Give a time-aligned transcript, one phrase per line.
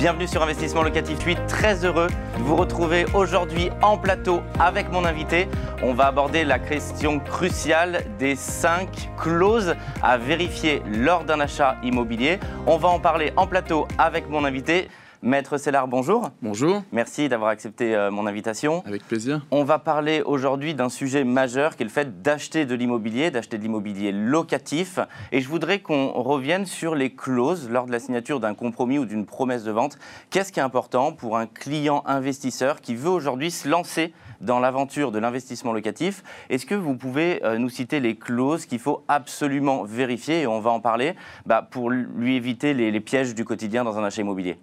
[0.00, 1.18] Bienvenue sur Investissement Locatif.
[1.18, 5.46] Je suis très heureux de vous retrouver aujourd'hui en plateau avec mon invité.
[5.82, 12.40] On va aborder la question cruciale des 5 clauses à vérifier lors d'un achat immobilier.
[12.66, 14.88] On va en parler en plateau avec mon invité.
[15.22, 16.30] Maître Sellard, bonjour.
[16.40, 16.82] Bonjour.
[16.92, 18.82] Merci d'avoir accepté euh, mon invitation.
[18.86, 19.44] Avec plaisir.
[19.50, 23.58] On va parler aujourd'hui d'un sujet majeur qui est le fait d'acheter de l'immobilier, d'acheter
[23.58, 24.98] de l'immobilier locatif.
[25.30, 29.04] Et je voudrais qu'on revienne sur les clauses lors de la signature d'un compromis ou
[29.04, 29.98] d'une promesse de vente.
[30.30, 35.12] Qu'est-ce qui est important pour un client investisseur qui veut aujourd'hui se lancer dans l'aventure
[35.12, 36.22] de l'investissement locatif?
[36.48, 40.60] Est-ce que vous pouvez euh, nous citer les clauses qu'il faut absolument vérifier, et on
[40.60, 44.56] va en parler, bah, pour lui éviter les pièges du quotidien dans un achat immobilier?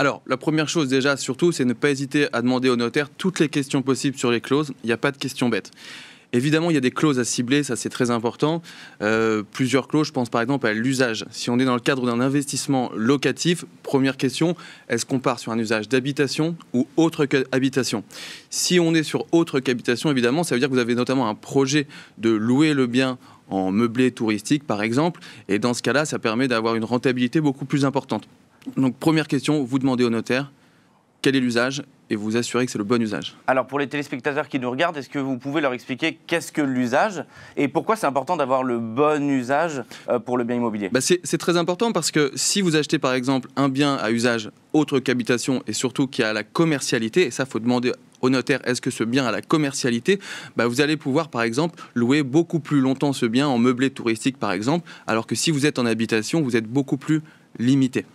[0.00, 3.40] Alors, la première chose déjà, surtout, c'est ne pas hésiter à demander au notaire toutes
[3.40, 4.72] les questions possibles sur les clauses.
[4.84, 5.72] Il n'y a pas de questions bêtes.
[6.32, 8.62] Évidemment, il y a des clauses à cibler, ça c'est très important.
[9.02, 11.24] Euh, plusieurs clauses, je pense par exemple à l'usage.
[11.30, 14.54] Si on est dans le cadre d'un investissement locatif, première question,
[14.88, 18.04] est-ce qu'on part sur un usage d'habitation ou autre qu'habitation?
[18.50, 21.34] Si on est sur autre qu'habitation, évidemment, ça veut dire que vous avez notamment un
[21.34, 26.18] projet de louer le bien en meublé touristique, par exemple, et dans ce cas-là, ça
[26.18, 28.28] permet d'avoir une rentabilité beaucoup plus importante.
[28.76, 30.52] Donc première question, vous demandez au notaire
[31.22, 33.36] quel est l'usage et vous assurez que c'est le bon usage.
[33.46, 36.62] Alors pour les téléspectateurs qui nous regardent, est-ce que vous pouvez leur expliquer qu'est-ce que
[36.62, 37.24] l'usage
[37.56, 40.88] et pourquoi c'est important d'avoir le bon usage euh, pour le bien immobilier?
[40.90, 44.50] Bah C'est très important parce que si vous achetez par exemple un bien à usage
[44.72, 48.80] autre qu'habitation et surtout qui a la commercialité, et ça faut demander au notaire est-ce
[48.80, 50.18] que ce bien a la commercialité,
[50.56, 54.38] bah vous allez pouvoir par exemple louer beaucoup plus longtemps ce bien en meublé touristique
[54.38, 57.22] par exemple, alors que si vous êtes en habitation, vous êtes beaucoup plus
[57.58, 58.06] limité.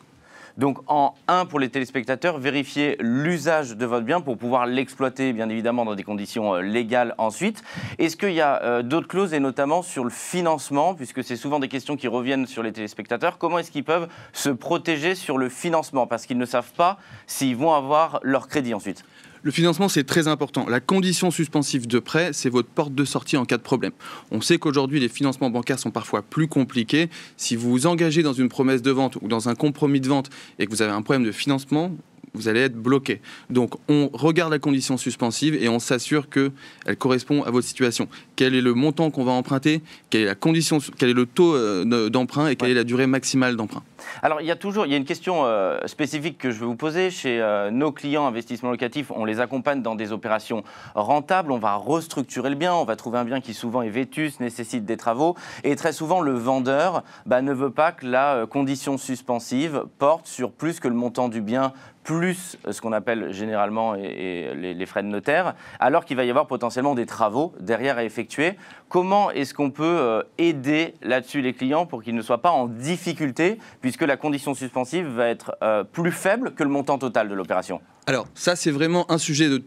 [0.57, 5.49] Donc en un pour les téléspectateurs, vérifiez l'usage de votre bien pour pouvoir l'exploiter bien
[5.49, 7.63] évidemment dans des conditions euh, légales ensuite.
[7.97, 11.59] Est-ce qu'il y a euh, d'autres clauses et notamment sur le financement puisque c'est souvent
[11.59, 13.39] des questions qui reviennent sur les téléspectateurs.
[13.39, 16.05] Comment est-ce qu'ils peuvent se protéger sur le financement?
[16.05, 19.03] Parce qu'ils ne savent pas s'ils vont avoir leur crédit ensuite
[19.43, 20.65] le financement, c'est très important.
[20.69, 23.91] La condition suspensive de prêt, c'est votre porte de sortie en cas de problème.
[24.31, 27.09] On sait qu'aujourd'hui, les financements bancaires sont parfois plus compliqués.
[27.35, 30.29] Si vous vous engagez dans une promesse de vente ou dans un compromis de vente
[30.59, 31.91] et que vous avez un problème de financement,
[32.35, 33.21] vous allez être bloqué.
[33.51, 38.07] Donc on regarde la condition suspensive et on s'assure qu'elle correspond à votre situation.
[38.35, 39.83] Quel est le montant qu'on va emprunter?
[40.09, 43.05] Quelle est la condition Quel est le taux euh, d'emprunt et quelle est la durée
[43.05, 43.83] maximale d'emprunt?
[44.23, 46.65] Alors il y a toujours il y a une question euh, spécifique que je vais
[46.65, 49.11] vous poser chez euh, nos clients investissements locatifs.
[49.11, 50.63] On les accompagne dans des opérations
[50.95, 51.51] rentables.
[51.51, 52.73] On va restructurer le bien.
[52.73, 56.19] On va trouver un bien qui souvent est vétus, nécessite des travaux et très souvent
[56.19, 60.95] le vendeur bah, ne veut pas que la condition suspensive porte sur plus que le
[60.95, 61.73] montant du bien
[62.03, 66.95] plus ce qu'on appelle généralement les, frais de notaire, alors qu'il va y avoir potentiellement
[66.95, 68.53] des travaux derrière à effectuer.
[68.89, 72.67] Comment est-ce qu'on peut euh, aider là-dessus les clients pour qu'ils ne soient pas en
[72.67, 77.33] difficulté, puisque la condition suspensive va être euh, plus faible que le montant total de
[77.33, 77.81] l'opération?
[78.05, 79.63] Alors ça, c'est vraiment un sujet de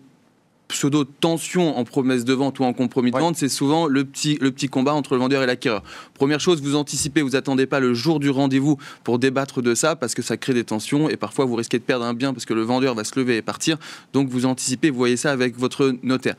[0.69, 4.51] pseudo-tension en promesse de vente ou en compromis de vente, c'est souvent le petit, le
[4.51, 5.83] petit combat entre le vendeur et l'acquéreur.
[6.15, 9.97] Première chose, vous anticipez, vous attendez pas le jour du rendez-vous pour débattre de ça
[9.97, 12.45] parce que ça crée des tensions et parfois vous risquez de perdre un bien parce
[12.45, 13.79] que le vendeur va se lever et partir.
[14.13, 16.35] Donc vous anticipez, vous voyez ça avec votre notaire.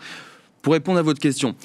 [0.61, 1.55] Pour répondre à votre question,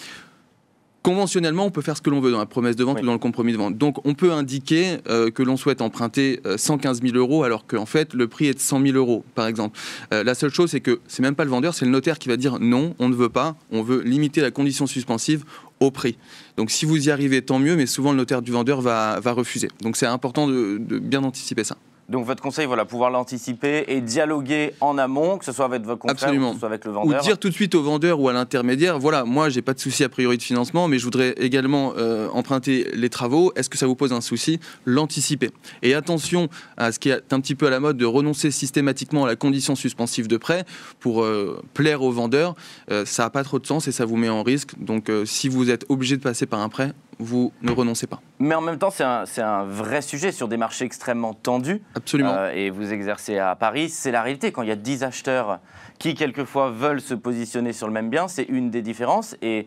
[1.02, 3.12] Conventionnellement, on peut faire ce que l'on veut dans la promesse de vente ou dans
[3.12, 3.76] le compromis de vente.
[3.76, 7.86] Donc, on peut indiquer euh, que l'on souhaite emprunter 115 euh, 000 euros alors qu'en
[7.86, 9.76] fait, le prix est de 100 000 euros, par exemple.
[10.14, 12.28] Euh, la seule chose, c'est que c'est même pas le vendeur, c'est le notaire qui
[12.28, 15.44] va dire non, on ne veut pas, on veut limiter la condition suspensive
[15.80, 16.16] au prix.
[16.56, 19.68] Donc, si vous y arrivez, tant mieux, mais souvent, le notaire du vendeur va, refuser.
[19.80, 21.76] Donc, c'est important de bien anticiper ça.
[22.12, 26.00] Donc votre conseil, voilà, pouvoir l'anticiper et dialoguer en amont, que ce soit avec votre
[26.00, 27.18] confrère ou que ce soit avec le vendeur.
[27.18, 29.80] Ou dire tout de suite au vendeur ou à l'intermédiaire, voilà, moi j'ai pas de
[29.80, 33.50] souci a priori de financement, mais je voudrais également euh, emprunter les travaux.
[33.56, 34.60] Est-ce que ça vous pose un souci?
[34.84, 35.52] L'anticiper.
[35.80, 39.24] Et attention à ce qui est un petit peu à la mode de renoncer systématiquement
[39.24, 40.66] à la condition suspensive de prêt
[41.00, 42.54] pour euh, plaire au vendeur.
[42.90, 44.72] Euh, ça n'a pas trop de sens et ça vous met en risque.
[44.78, 48.20] Donc si vous êtes obligé de passer par un prêt, vous ne renoncez pas.
[48.38, 49.04] Mais en même temps, c'est
[49.42, 51.82] un, vrai sujet sur des marchés extrêmement tendus.
[51.94, 52.32] Absolument.
[52.32, 54.52] Euh, et vous exercez à Paris, c'est la réalité.
[54.52, 55.60] Quand il y a 10 acheteurs
[55.98, 59.36] qui, quelquefois, veulent se positionner sur le même bien, c'est une des différences.
[59.42, 59.66] Et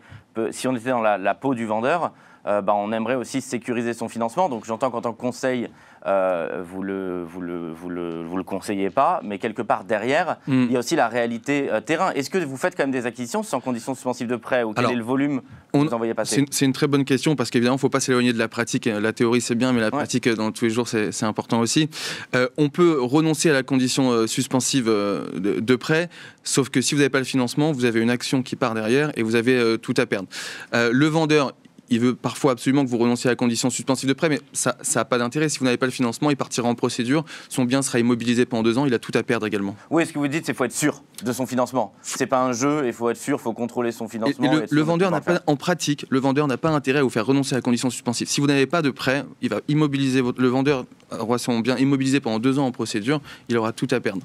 [0.50, 2.12] si on était dans la, peau du vendeur,
[2.46, 4.48] bah, on aimerait aussi sécuriser son financement.
[4.48, 5.68] Donc j'entends qu'en tant que conseil,
[6.06, 9.82] euh, vous ne le, vous le, vous le, vous le, conseillez pas, mais quelque part
[9.82, 10.66] derrière, mm.
[10.66, 12.12] il y a aussi la réalité euh, terrain.
[12.12, 14.88] Est-ce que vous faites quand même des acquisitions sans conditions suspensives de prêt ou quel
[14.90, 15.40] est le volume
[15.72, 17.98] que vous envoyez passer C'est une, très bonne question parce qu'évidemment, il ne faut pas
[17.98, 18.86] s'éloigner de la pratique.
[18.86, 21.88] La théorie, c'est bien, mais la pratique dans tous les jours, c'est important aussi.
[22.36, 26.08] Euh, on peut renoncer à la condition suspensive de, de, prêt,
[26.44, 29.10] sauf que si vous n'avez pas le financement, vous avez une action qui part derrière
[29.16, 30.28] et vous avez tout à perdre.
[30.72, 31.52] le vendeur,
[31.90, 34.76] il veut parfois absolument que vous renonciez à la condition suspensive de prêt, mais ça
[34.94, 35.48] n'a pas d'intérêt.
[35.48, 38.62] Si vous n'avez pas le financement, il partira en procédure, son bien sera immobilisé pendant
[38.62, 39.76] deux ans, il a tout à perdre également.
[39.90, 41.92] Oui, ce que vous dites, c'est qu'il faut être sûr de son financement.
[42.02, 44.52] C'est pas un jeu, il faut être sûr, il faut contrôler son financement.
[44.70, 47.54] le, vendeur n'a pas, en pratique, le vendeur n'a pas intérêt à vous faire renoncer
[47.54, 48.28] à la condition suspensive.
[48.28, 50.84] Si vous n'avez pas de prêt, il va immobiliser votre, le vendeur
[51.18, 54.22] aura son bien immobilisé pendant deux ans en procédure, il aura tout à perdre.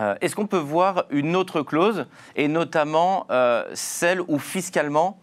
[0.00, 5.18] Euh, est-ce qu'on peut voir une autre clause, et notamment euh, celle où fiscalement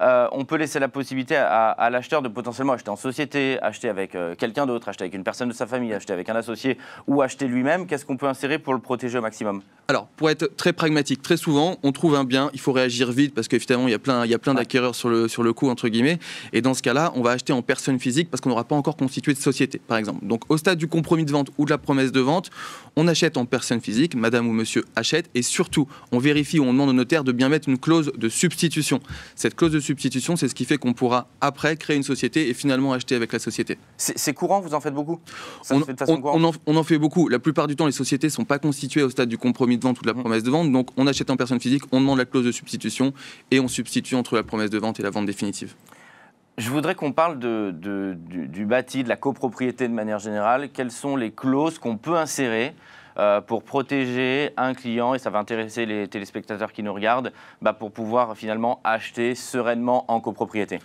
[0.00, 4.14] euh, on peut laisser la possibilité à, l'acheteur de potentiellement acheter en société, acheter avec
[4.14, 7.22] euh, quelqu'un d'autre, acheter avec une personne de sa famille, acheter avec un associé ou
[7.22, 7.86] acheter lui-même.
[7.86, 9.62] Qu'est-ce qu'on peut insérer pour le protéger au maximum?
[9.88, 13.34] Alors, pour être très pragmatique, très souvent, on trouve un bien, il faut réagir vite
[13.34, 15.52] parce qu'évidemment, il y a plein, il y a plein d'acquéreurs sur le, sur le
[15.52, 16.18] coup, entre guillemets.
[16.52, 18.96] Et dans ce cas-là, on va acheter en personne physique parce qu'on n'aura pas encore
[18.96, 20.26] constitué de société, par exemple.
[20.26, 22.50] Donc, au stade du compromis de vente ou de la promesse de vente,
[22.96, 26.72] on achète en personne physique, madame ou monsieur achète, et surtout, on vérifie ou on
[26.72, 29.00] demande au notaire de bien mettre une clause de substitution.
[29.36, 32.54] Cette clause de substitution, c'est ce qui fait qu'on pourra après créer une société et
[32.54, 33.78] finalement acheter avec la société.
[33.96, 35.18] C'est courant, vous en faites beaucoup?
[35.70, 37.28] On, en, fait beaucoup.
[37.28, 39.82] La plupart du temps, les sociétés ne sont pas constituées au stade du compromis de
[39.82, 40.20] vente ou de la mmh.
[40.20, 43.12] promesse de vente, donc on achète en personne physique, on demande la clause de substitution
[43.50, 45.74] et on substitue entre la promesse de vente et la vente définitive.
[46.58, 50.70] Je voudrais qu'on parle de, du, du, bâti, de la copropriété de manière générale.
[50.72, 52.74] Quelles sont les clauses qu'on peut insérer
[53.18, 57.32] euh, pour protéger un client, et ça va intéresser les téléspectateurs qui nous regardent,
[57.62, 60.78] bah, pour pouvoir finalement acheter sereinement en copropriété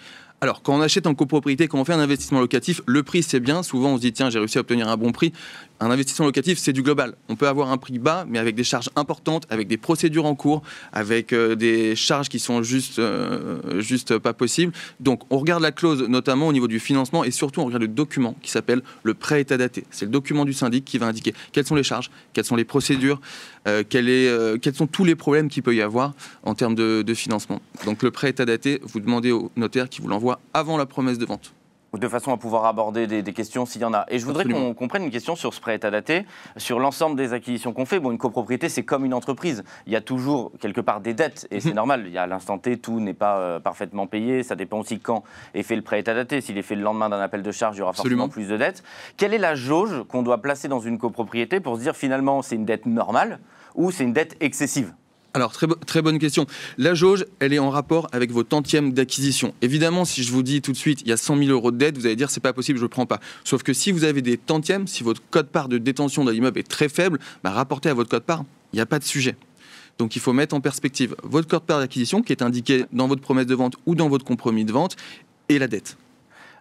[0.43, 3.39] alors, quand on achète en copropriété, quand on fait un investissement locatif, le prix c'est
[3.39, 3.61] bien.
[3.61, 5.33] Souvent, on se dit tiens, j'ai réussi à obtenir un bon prix.
[5.79, 7.13] Un investissement locatif, c'est du global.
[7.29, 10.33] On peut avoir un prix bas, mais avec des charges importantes, avec des procédures en
[10.33, 14.73] cours, avec euh, des charges qui sont juste, euh, juste pas possibles.
[14.99, 17.87] Donc, on regarde la clause, notamment au niveau du financement, et surtout, on regarde le
[17.87, 19.85] document qui s'appelle le prêt état daté.
[19.91, 22.65] C'est le document du syndic qui va indiquer quelles sont les charges, quelles sont les
[22.65, 23.21] procédures,
[23.67, 27.61] euh, quels sont tous les problèmes qu'il peut y avoir en termes de, de financement.
[27.85, 31.17] Donc, le prêt état daté, vous demandez au notaire qui vous l'envoie avant la promesse
[31.17, 31.53] de vente
[31.97, 34.05] de façon à pouvoir aborder des, questions s'il y en a.
[34.09, 36.25] Et je voudrais qu'on comprenne une question sur ce prêt état daté,
[36.57, 37.99] sur l'ensemble des acquisitions qu'on fait.
[37.99, 39.63] Bon, une copropriété, c'est comme une entreprise.
[39.87, 41.75] Il y a toujours quelque part des dettes, et c'est mhm.
[41.75, 42.03] normal.
[42.07, 44.43] Il y a à l'instant T, tout n'est pas euh, parfaitement payé.
[44.43, 45.23] Ça dépend aussi quand
[45.53, 46.41] est fait le prêt état daté.
[46.41, 48.57] S'il est fait le lendemain d'un appel de charge, il y aura forcément plus de
[48.57, 48.83] dettes.
[49.17, 52.55] Quelle est la jauge qu'on doit placer dans une copropriété pour se dire finalement c'est
[52.55, 53.39] une dette normale
[53.75, 54.93] ou c'est une dette excessive?
[55.33, 56.45] Alors, très, bonne question.
[56.77, 59.53] La jauge, elle est en rapport avec vos tantièmes d'acquisition.
[59.61, 61.77] Évidemment, si je vous dis tout de suite, il y a 100 000 euros de
[61.77, 63.21] dette, vous allez dire, c'est pas possible, je ne prends pas.
[63.45, 66.67] Sauf que si vous avez des tantièmes, si votre code-part de détention de l'immeuble est
[66.67, 68.43] très faible, bah, rapporté à votre code-part,
[68.73, 69.37] il n'y a pas de sujet.
[69.97, 73.45] Donc, il faut mettre en perspective votre code-part d'acquisition, qui est indiqué dans votre promesse
[73.45, 74.97] de vente ou dans votre compromis de vente,
[75.47, 75.95] et la dette.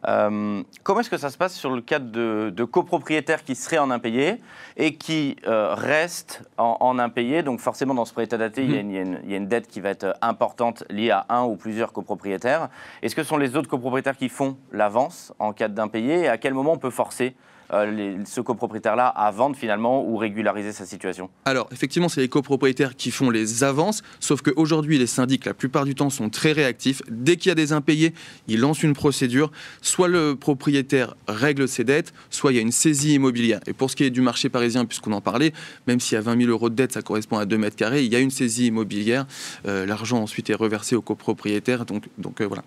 [0.09, 3.91] Euh, comment est-ce que ça se passe sur le cas de, copropriétaires qui seraient en
[3.91, 4.41] impayé
[4.77, 8.99] et qui euh, restent en, impayé Donc forcément, dans ce prêt état daté, il, y
[9.35, 12.69] a une, dette qui va être importante liée à un ou plusieurs copropriétaires.
[13.03, 16.39] Est-ce que ce sont les autres copropriétaires qui font l'avance en cas d'impayé et à
[16.39, 17.35] quel moment on peut forcer
[17.73, 22.97] euh, ce copropriétaire-là à vendre finalement ou régulariser sa situation Alors, effectivement, c'est les copropriétaires
[22.97, 27.03] qui font les avances, sauf qu'aujourd'hui, les syndics, la plupart du temps, sont très réactifs.
[27.09, 28.15] Dès qu'il y a des impayés,
[28.49, 29.51] ils lancent une procédure.
[29.83, 33.61] Soit le propriétaire règle ses dettes, soit il y a une saisie immobilière.
[33.67, 35.53] Et pour ce qui est du marché parisien, puisqu'on en parlait,
[35.87, 38.05] même s'il y a 20 000 euros de dette, ça correspond à 2 mètres carrés,
[38.05, 39.27] il y a une saisie immobilière.
[39.67, 41.85] Euh, l'argent ensuite est reversé au copropriétaire.
[41.85, 42.63] Donc, donc euh, voilà.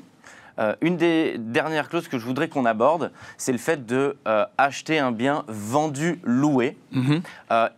[0.59, 4.45] Euh, une des dernières clauses que je voudrais qu'on aborde, c'est le fait de euh,
[4.57, 6.77] acheter un bien vendu loué.
[6.91, 7.21] Mhm.
[7.51, 7.69] Euh,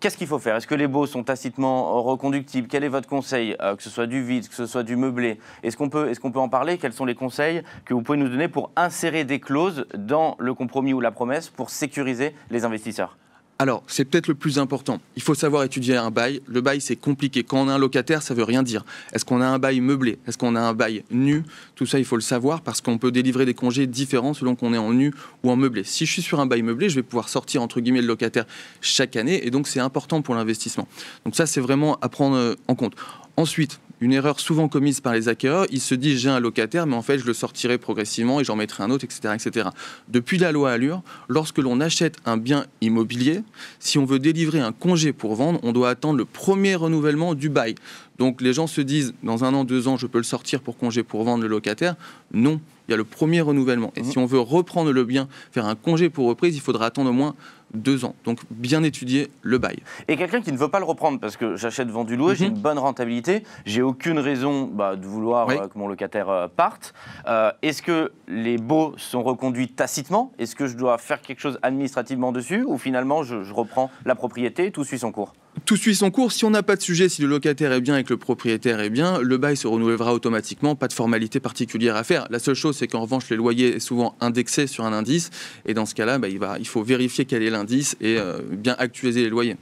[0.00, 0.56] qu'est-ce qu'il faut faire?
[0.56, 2.68] Est-ce que les baux sont tacitement reconductibles?
[2.68, 3.56] Quel est votre conseil?
[3.58, 5.40] Que ce soit du vide, que ce soit du meublé.
[5.62, 6.78] Est-ce qu'on peut, est qu'on peut en parler?
[6.78, 10.54] Quels sont les conseils que vous pouvez nous donner pour insérer des clauses dans le
[10.54, 13.16] compromis ou la promesse pour sécuriser les investisseurs?
[13.60, 15.00] Alors, c'est peut-être le plus important.
[15.16, 16.40] Il faut savoir étudier un bail.
[16.46, 17.42] Le bail, c'est compliqué.
[17.42, 18.84] Quand on a un locataire, ça veut rien dire.
[19.12, 20.18] Est-ce qu'on a un bail meublé?
[20.28, 21.42] Est-ce qu'on a un bail nu?
[21.74, 24.74] Tout ça, il faut le savoir parce qu'on peut délivrer des congés différents selon qu'on
[24.74, 25.12] est en nu
[25.42, 25.82] ou en meublé.
[25.82, 28.44] Si je suis sur un bail meublé, je vais pouvoir sortir entre guillemets le locataire
[28.80, 30.86] chaque année et donc c'est important pour l'investissement.
[31.24, 32.94] Donc ça, c'est vraiment à prendre euh, en compte.
[33.36, 36.96] Ensuite, une erreur souvent commise par les acquéreurs, ils se disent j'ai un locataire, mais
[36.96, 39.68] en fait je le sortirai progressivement et j'en mettrai un autre, etc., etc.
[40.08, 43.42] Depuis la loi Allure, lorsque l'on achète un bien immobilier,
[43.80, 47.48] si on veut délivrer un congé pour vendre, on doit attendre le premier renouvellement du
[47.48, 47.74] bail.
[48.18, 50.76] Donc les gens se disent dans un an, deux ans, je peux le sortir pour
[50.76, 51.94] congé pour vendre le locataire.
[52.32, 53.92] Non, il y a le premier renouvellement.
[53.96, 54.10] Et Mhm.
[54.10, 57.12] si on veut reprendre le bien, faire un congé pour reprise, il faudra attendre au
[57.12, 57.34] moins
[57.74, 58.14] deux ans.
[58.24, 59.80] Donc bien étudier le bail.
[60.08, 62.56] Et quelqu'un qui ne veut pas le reprendre parce que j'achète vendu loué, j'ai Mhm.
[62.56, 65.56] une bonne rentabilité, j'ai aucune raison bah, de vouloir Oui.
[65.60, 66.94] euh, que mon locataire euh, parte.
[67.26, 70.32] Euh, Est-ce que les baux sont reconduits tacitement?
[70.38, 72.64] Est-ce que je dois faire quelque chose administrativement dessus?
[72.66, 75.34] Ou finalement je, je reprends la propriété et tout suit son cours?
[75.64, 76.32] Tout suit son cours.
[76.32, 78.80] Si on n'a pas de sujet, si le locataire est bien et que le propriétaire
[78.80, 80.74] est bien, le bail se renouvellera automatiquement.
[80.74, 82.26] Pas de formalité particulière à faire.
[82.30, 85.30] La seule chose, c'est qu'en revanche, les loyers est souvent indexés sur un indice.
[85.64, 89.22] Et dans ce cas-là, bah, il faut vérifier quel est l'indice et euh, bien actualiser
[89.22, 89.56] les loyers.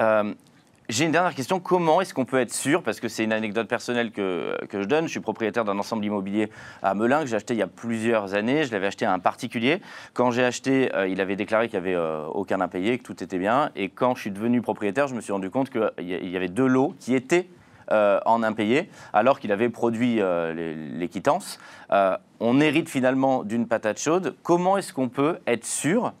[0.00, 0.32] Euh,
[0.88, 1.60] j'ai une dernière question.
[1.60, 4.86] Comment est-ce qu'on peut être sûr, parce que c'est une anecdote personnelle que, que je
[4.86, 6.50] donne, je suis propriétaire d'un ensemble immobilier
[6.82, 8.64] à Melun que j'ai acheté il y a plusieurs années.
[8.64, 9.82] Je l'avais acheté à un particulier.
[10.14, 13.22] Quand j'ai acheté, euh, il avait déclaré qu'il n'y avait euh, aucun impayé, que tout
[13.22, 13.70] était bien.
[13.76, 16.66] Et quand je suis devenu propriétaire, je me suis rendu compte qu'il y avait deux
[16.66, 17.48] lots qui étaient
[17.92, 20.20] euh, en impayé, alors qu'il avait produit
[20.54, 21.58] les, quittances.
[22.40, 24.36] On hérite finalement d'une patate chaude.
[24.42, 26.14] Comment est-ce qu'on peut être sûr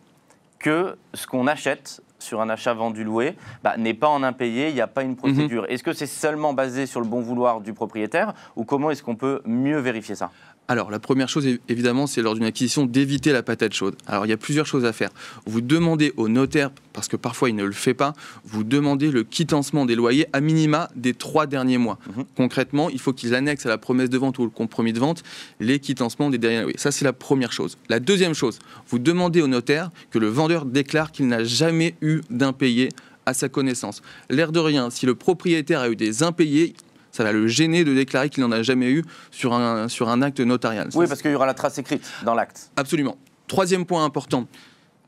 [0.58, 4.74] que ce qu'on achète sur un achat vendu loué bah, n'est pas en impayé, il
[4.74, 5.66] n'y a pas une procédure.
[5.68, 9.16] Est-ce que c'est seulement basé sur le bon vouloir du propriétaire ou comment est-ce qu'on
[9.16, 10.30] peut mieux vérifier ça?
[10.70, 13.96] Alors, la première chose, évidemment, c'est lors d'une acquisition d'éviter la patate chaude.
[14.06, 15.08] Alors, il y a plusieurs choses à faire.
[15.46, 18.12] Vous demandez au notaire, parce que parfois il ne le fait pas,
[18.44, 21.98] vous demandez le quittancement des loyers à minima des trois derniers mois.
[22.14, 22.24] Mhm.
[22.36, 25.22] Concrètement, il faut qu'ils annexent à la promesse de vente ou le compromis de vente
[25.58, 26.78] les quittancements des derniers loyers.
[26.78, 27.78] Ça, c'est la première chose.
[27.88, 28.58] La deuxième chose,
[28.88, 32.90] vous demandez au notaire que le vendeur déclare qu'il n'a jamais eu d'impayé
[33.24, 34.02] à sa connaissance.
[34.30, 36.74] L'air de rien, si le propriétaire a eu des impayés,
[37.12, 40.22] ça va le gêner de déclarer qu'il n'en a jamais eu sur un, sur un
[40.22, 40.88] acte notarial.
[40.94, 42.70] Oui, parce qu'il y aura la trace écrite dans l'acte.
[42.76, 43.16] Absolument.
[43.46, 44.46] Troisième point important,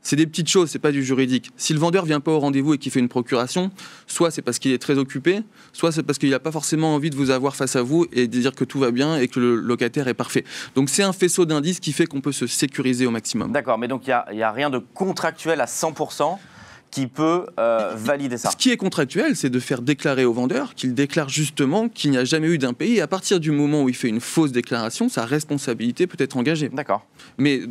[0.01, 1.51] c'est des petites choses, c'est pas du juridique.
[1.57, 3.69] Si le vendeur vient pas au rendez-vous et qu'il fait une procuration,
[4.07, 5.41] soit c'est parce qu'il est très occupé,
[5.73, 8.27] soit c'est parce qu'il n'a pas forcément envie de vous avoir face à vous et
[8.27, 10.43] de dire que tout va bien et que le locataire est parfait.
[10.75, 13.51] Donc c'est un faisceau d'indices qui fait qu'on peut se sécuriser au maximum.
[13.51, 16.37] D'accord, mais donc il n'y a, rien de contractuel à 100%
[16.91, 18.51] qui peut euh, valider ça.
[18.51, 22.17] Ce qui est contractuel, c'est de faire déclarer au vendeur qu'il déclare justement qu'il n'y
[22.17, 22.97] a jamais eu d'impayé.
[22.97, 26.37] Et à partir du moment où il fait une fausse déclaration, sa responsabilité peut être
[26.37, 26.69] engagée.
[26.69, 27.07] D'accord.
[27.37, 27.61] Mais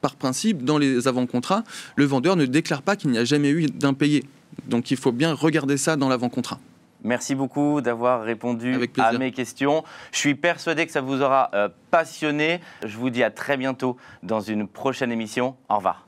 [0.00, 1.64] par principe, dans les avant-contrats,
[1.96, 4.24] le vendeur ne déclare pas qu'il n'y a jamais eu d'impayé.
[4.66, 6.60] Donc il faut bien regarder ça dans l'avant-contrat.
[7.04, 9.84] Merci beaucoup d'avoir répondu à mes questions.
[10.12, 12.60] Je suis persuadé que ça vous aura euh, passionné.
[12.84, 15.56] Je vous dis à très bientôt dans une prochaine émission.
[15.68, 16.07] Au revoir.